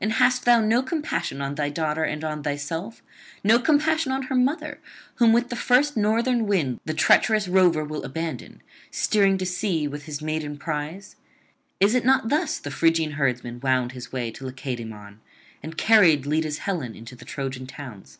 [0.00, 3.02] and hast thou no compassion on [361 392]thy daughter and on thyself?
[3.44, 4.80] no compassion on her mother,
[5.18, 10.06] whom with the first northern wind the treacherous rover will abandon, steering to sea with
[10.06, 11.14] his maiden prize?
[11.78, 15.20] Is it not thus the Phrygian herdsman wound his way to Lacedaemon,
[15.62, 18.18] and carried Leda's Helen to the Trojan towns?